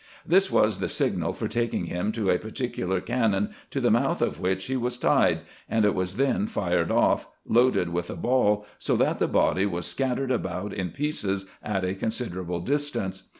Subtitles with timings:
[0.25, 4.39] This was the signal for taking him to a particular cannon, to the mouth of
[4.39, 8.95] which he was tied; and it was then fired off, loaded with a ball, so
[8.95, 13.29] that the body was scattered about in pieces at a considerable distance.